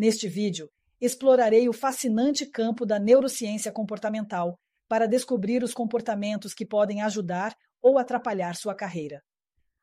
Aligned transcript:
Neste 0.00 0.26
vídeo, 0.28 0.70
explorarei 0.98 1.68
o 1.68 1.74
fascinante 1.74 2.46
campo 2.46 2.86
da 2.86 2.98
neurociência 2.98 3.70
comportamental 3.70 4.58
para 4.88 5.06
descobrir 5.06 5.62
os 5.62 5.74
comportamentos 5.74 6.54
que 6.54 6.64
podem 6.64 7.02
ajudar 7.02 7.54
ou 7.82 7.98
atrapalhar 7.98 8.56
sua 8.56 8.74
carreira. 8.74 9.22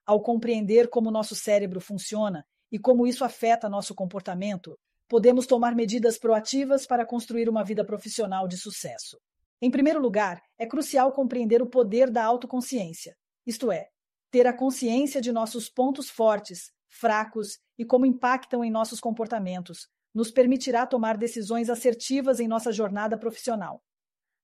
Ao 0.03 0.19
compreender 0.19 0.89
como 0.89 1.11
nosso 1.11 1.35
cérebro 1.35 1.79
funciona 1.79 2.43
e 2.71 2.79
como 2.79 3.05
isso 3.05 3.23
afeta 3.23 3.69
nosso 3.69 3.93
comportamento, 3.93 4.75
podemos 5.07 5.45
tomar 5.45 5.75
medidas 5.75 6.17
proativas 6.17 6.87
para 6.87 7.05
construir 7.05 7.47
uma 7.47 7.63
vida 7.63 7.85
profissional 7.85 8.47
de 8.47 8.57
sucesso. 8.57 9.19
Em 9.61 9.69
primeiro 9.69 10.01
lugar, 10.01 10.41
é 10.57 10.65
crucial 10.65 11.11
compreender 11.11 11.61
o 11.61 11.69
poder 11.69 12.09
da 12.09 12.25
autoconsciência, 12.25 13.15
isto 13.45 13.71
é, 13.71 13.87
ter 14.31 14.47
a 14.47 14.57
consciência 14.57 15.21
de 15.21 15.31
nossos 15.31 15.69
pontos 15.69 16.09
fortes, 16.09 16.71
fracos 16.89 17.59
e 17.77 17.85
como 17.85 18.03
impactam 18.03 18.63
em 18.63 18.71
nossos 18.71 18.99
comportamentos, 18.99 19.87
nos 20.13 20.31
permitirá 20.31 20.85
tomar 20.85 21.17
decisões 21.17 21.69
assertivas 21.69 22.39
em 22.39 22.47
nossa 22.47 22.71
jornada 22.71 23.17
profissional. 23.17 23.81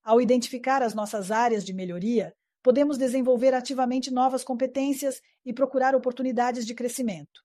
Ao 0.03 0.19
identificar 0.19 0.81
as 0.83 0.93
nossas 0.93 1.31
áreas 1.31 1.63
de 1.63 1.73
melhoria, 1.73 2.33
podemos 2.61 2.97
desenvolver 2.97 3.53
ativamente 3.53 4.11
novas 4.11 4.43
competências 4.43 5.21
e 5.45 5.53
procurar 5.53 5.95
oportunidades 5.95 6.65
de 6.65 6.73
crescimento. 6.73 7.41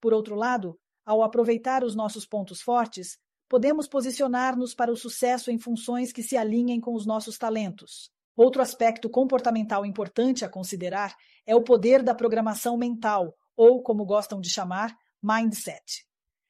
Por 0.00 0.12
outro 0.12 0.34
lado, 0.34 0.78
ao 1.04 1.22
aproveitar 1.22 1.82
os 1.82 1.94
nossos 1.94 2.26
pontos 2.26 2.60
fortes, 2.60 3.18
podemos 3.48 3.88
posicionar-nos 3.88 4.74
para 4.74 4.92
o 4.92 4.96
sucesso 4.96 5.50
em 5.50 5.58
funções 5.58 6.12
que 6.12 6.22
se 6.22 6.36
alinhem 6.36 6.80
com 6.80 6.94
os 6.94 7.06
nossos 7.06 7.38
talentos. 7.38 8.10
Outro 8.36 8.62
aspecto 8.62 9.10
comportamental 9.10 9.84
importante 9.84 10.44
a 10.44 10.48
considerar 10.48 11.14
é 11.46 11.56
o 11.56 11.62
poder 11.62 12.02
da 12.02 12.14
programação 12.14 12.76
mental, 12.76 13.34
ou, 13.56 13.82
como 13.82 14.04
gostam 14.04 14.40
de 14.40 14.48
chamar, 14.48 14.94
mindset. 15.22 16.06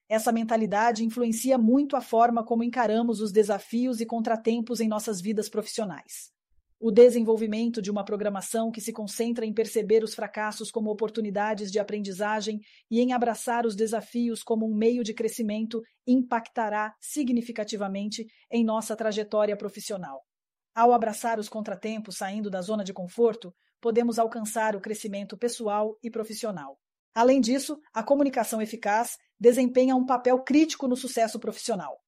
Essa 0.09 0.33
mentalidade 0.33 1.05
influencia 1.05 1.59
muito 1.59 1.95
a 1.95 2.01
forma 2.01 2.43
como 2.43 2.65
encaramos 2.65 3.21
os 3.21 3.31
desafios 3.31 4.01
e 4.01 4.07
contratempos 4.07 4.81
em 4.81 4.89
nossas 4.89 5.21
vidas 5.21 5.51
profissionais. 5.51 6.33
O 6.81 6.91
desenvolvimento 6.91 7.83
de 7.83 7.91
uma 7.91 8.05
programação 8.05 8.71
que 8.71 8.81
se 8.81 8.93
concentra 8.93 9.45
em 9.45 9.53
perceber 9.53 10.03
os 10.03 10.15
fracassos 10.15 10.71
como 10.71 10.91
oportunidades 10.91 11.71
de 11.71 11.79
aprendizagem 11.79 12.61
e 12.91 13.01
em 13.01 13.13
abraçar 13.13 13.67
os 13.67 13.75
desafios 13.75 14.43
como 14.43 14.65
um 14.65 14.75
meio 14.75 15.03
de 15.03 15.13
crescimento 15.13 15.83
impactará 16.07 16.95
significativamente 17.01 18.25
em 18.51 18.65
nossa 18.65 18.97
trajetória 18.97 19.57
profissional. 19.57 20.23
Ao 20.73 20.93
abraçar 20.93 21.39
os 21.41 21.49
contratempos 21.49 22.17
saindo 22.17 22.49
da 22.49 22.63
zona 22.63 22.85
de 22.85 22.93
conforto, 22.93 23.53
podemos 23.81 24.19
alcançar 24.19 24.77
o 24.77 24.81
crescimento 24.81 25.37
pessoal 25.37 25.99
e 26.03 26.09
profissional. 26.09 26.79
Além 27.13 27.41
disso, 27.41 27.77
a 27.93 28.05
comunicação 28.05 28.63
eficaz 28.63 29.19
desempenha 29.39 29.95
um 29.95 30.05
papel 30.05 30.41
crítico 30.41 30.89
no 30.89 30.97
sucesso 30.97 31.39
profissional. 31.39 32.01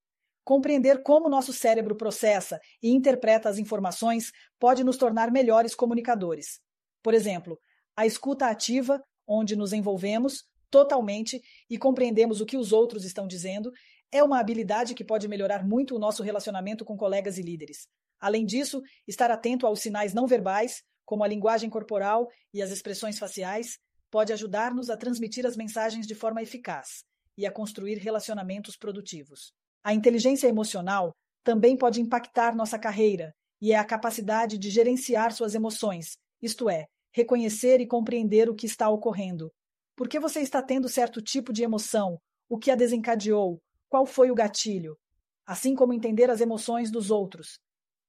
Compreender 0.44 1.02
como 1.02 1.28
nosso 1.28 1.52
cérebro 1.52 1.94
processa 1.94 2.60
e 2.82 2.90
interpreta 2.90 3.48
as 3.48 3.58
informações 3.58 4.32
pode 4.58 4.82
nos 4.82 4.96
tornar 4.96 5.30
melhores 5.30 5.74
comunicadores. 5.74 6.60
Por 7.02 7.14
exemplo, 7.14 7.58
a 7.96 8.06
escuta 8.06 8.46
ativa, 8.46 9.02
onde 9.26 9.54
nos 9.54 9.72
envolvemos 9.72 10.44
totalmente 10.70 11.40
e 11.68 11.78
compreendemos 11.78 12.40
o 12.40 12.46
que 12.46 12.56
os 12.56 12.72
outros 12.72 13.04
estão 13.04 13.26
dizendo, 13.26 13.70
é 14.10 14.22
uma 14.24 14.40
habilidade 14.40 14.94
que 14.94 15.04
pode 15.04 15.28
melhorar 15.28 15.64
muito 15.64 15.94
o 15.94 15.98
nosso 15.98 16.22
relacionamento 16.22 16.84
com 16.84 16.96
colegas 16.96 17.38
e 17.38 17.42
líderes. 17.42 17.86
Além 18.18 18.44
disso, 18.44 18.82
estar 19.06 19.30
atento 19.30 19.66
aos 19.66 19.80
sinais 19.80 20.12
não 20.12 20.26
verbais, 20.26 20.82
como 21.04 21.22
a 21.22 21.28
linguagem 21.28 21.70
corporal 21.70 22.28
e 22.52 22.62
as 22.62 22.70
expressões 22.70 23.18
faciais, 23.18 23.78
pode 24.10 24.32
ajudar-nos 24.32 24.90
a 24.90 24.96
transmitir 24.96 25.46
as 25.46 25.56
mensagens 25.56 26.06
de 26.06 26.14
forma 26.14 26.42
eficaz 26.42 27.04
e 27.40 27.46
a 27.46 27.50
construir 27.50 27.96
relacionamentos 27.96 28.76
produtivos. 28.76 29.50
A 29.82 29.94
inteligência 29.94 30.46
emocional 30.46 31.16
também 31.42 31.74
pode 31.74 31.98
impactar 31.98 32.54
nossa 32.54 32.78
carreira 32.78 33.34
e 33.62 33.72
é 33.72 33.76
a 33.76 33.84
capacidade 33.84 34.58
de 34.58 34.68
gerenciar 34.68 35.32
suas 35.32 35.54
emoções, 35.54 36.18
isto 36.42 36.68
é, 36.68 36.84
reconhecer 37.10 37.80
e 37.80 37.86
compreender 37.86 38.50
o 38.50 38.54
que 38.54 38.66
está 38.66 38.90
ocorrendo. 38.90 39.50
Por 39.96 40.06
que 40.06 40.20
você 40.20 40.40
está 40.40 40.62
tendo 40.62 40.86
certo 40.86 41.22
tipo 41.22 41.50
de 41.50 41.62
emoção? 41.62 42.18
O 42.46 42.58
que 42.58 42.70
a 42.70 42.74
desencadeou? 42.74 43.58
Qual 43.88 44.04
foi 44.04 44.30
o 44.30 44.34
gatilho? 44.34 44.98
Assim 45.46 45.74
como 45.74 45.94
entender 45.94 46.30
as 46.30 46.42
emoções 46.42 46.90
dos 46.90 47.10
outros. 47.10 47.58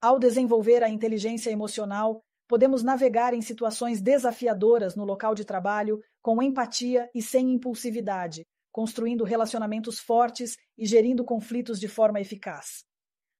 Ao 0.01 0.19
desenvolver 0.19 0.83
a 0.83 0.89
inteligência 0.89 1.51
emocional, 1.51 2.21
podemos 2.49 2.83
navegar 2.83 3.33
em 3.33 3.41
situações 3.41 4.01
desafiadoras 4.01 4.93
no 4.93 5.05
local 5.05 5.33
de 5.33 5.45
trabalho 5.45 6.01
com 6.21 6.43
empatia 6.43 7.09
e 7.15 7.21
sem 7.21 7.53
impulsividade, 7.53 8.45
construindo 8.71 9.23
relacionamentos 9.23 9.99
fortes 9.99 10.57
e 10.77 10.85
gerindo 10.85 11.23
conflitos 11.23 11.79
de 11.79 11.87
forma 11.87 12.21
eficaz. 12.21 12.83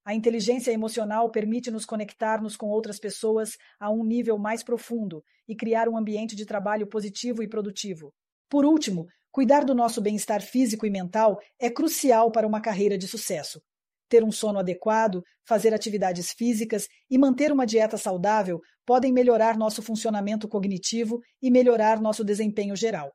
A 0.03 0.15
inteligência 0.15 0.71
emocional 0.71 1.29
permite 1.29 1.69
nos 1.69 1.85
conectarmos 1.85 2.57
com 2.57 2.67
outras 2.67 2.99
pessoas 2.99 3.55
a 3.79 3.91
um 3.91 4.03
nível 4.03 4.37
mais 4.37 4.63
profundo 4.63 5.23
e 5.47 5.55
criar 5.55 5.87
um 5.87 5.95
ambiente 5.95 6.35
de 6.35 6.45
trabalho 6.45 6.87
positivo 6.87 7.43
e 7.43 7.47
produtivo. 7.47 8.11
Por 8.49 8.65
último, 8.65 9.05
cuidar 9.31 9.63
do 9.63 9.75
nosso 9.75 10.01
bem-estar 10.01 10.41
físico 10.41 10.87
e 10.87 10.89
mental 10.89 11.39
é 11.59 11.69
crucial 11.69 12.31
para 12.31 12.47
uma 12.47 12.59
carreira 12.59 12.97
de 12.97 13.07
sucesso. 13.07 13.61
Ter 14.09 14.23
um 14.23 14.31
sono 14.31 14.59
adequado, 14.59 15.23
fazer 15.47 15.73
atividades 15.73 16.31
físicas 16.31 16.87
e 17.09 17.17
manter 17.17 17.51
uma 17.51 17.65
dieta 17.65 17.95
saudável 17.95 18.59
podem 18.85 19.13
melhorar 19.13 19.55
nosso 19.55 19.81
funcionamento 19.83 20.49
cognitivo 20.49 21.19
e 21.41 21.51
melhorar 21.51 22.01
nosso 22.01 22.23
desempenho 22.23 22.75
geral. 22.75 23.11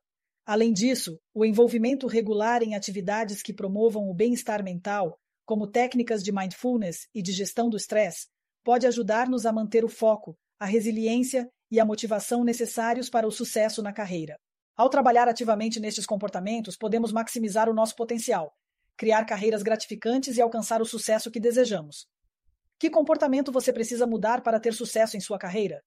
Além 0.47 0.71
disso, 0.71 1.19
o 1.33 1.43
envolvimento 1.43 2.07
regular 2.07 2.63
em 2.63 2.73
atividades 2.73 3.41
que 3.41 3.53
promovam 3.53 4.09
o 4.09 4.13
bem-estar 4.13 4.63
mental, 4.63 5.19
como 5.45 5.67
técnicas 5.67 6.23
de 6.23 6.31
mindfulness 6.31 7.09
e 7.13 7.21
de 7.21 7.33
gestão 7.33 7.69
do 7.69 7.75
estresse, 7.75 8.27
pode 8.63 8.87
ajudar-nos 8.87 9.45
a 9.45 9.51
manter 9.51 9.83
o 9.83 9.89
foco, 9.89 10.37
a 10.57 10.65
resiliência 10.65 11.49
e 11.69 11.81
a 11.81 11.85
motivação 11.85 12.45
necessários 12.45 13.09
para 13.09 13.27
o 13.27 13.31
sucesso 13.31 13.83
na 13.83 13.91
carreira. 13.91 14.39
Ao 14.73 14.89
trabalhar 14.89 15.27
ativamente 15.27 15.81
nestes 15.81 16.05
comportamentos, 16.05 16.77
podemos 16.77 17.11
maximizar 17.11 17.69
o 17.69 17.73
nosso 17.73 17.93
potencial, 17.97 18.53
criar 18.95 19.25
carreiras 19.25 19.61
gratificantes 19.61 20.37
e 20.37 20.41
alcançar 20.41 20.81
o 20.81 20.85
sucesso 20.85 21.29
que 21.29 21.41
desejamos. 21.41 22.07
Que 22.79 22.89
comportamento 22.89 23.51
você 23.51 23.73
precisa 23.73 24.07
mudar 24.07 24.41
para 24.41 24.61
ter 24.61 24.73
sucesso 24.73 25.17
em 25.17 25.19
sua 25.19 25.37
carreira? 25.37 25.83